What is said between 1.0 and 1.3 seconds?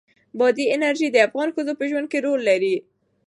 د